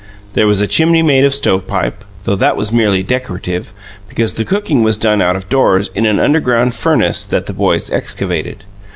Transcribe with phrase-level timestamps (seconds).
[0.33, 3.71] There was a chimney made of stovepipe, though that was merely decorative,
[4.09, 7.91] because the cooking was done out of doors in an underground "furnace" that the boys
[7.91, 8.65] excavated.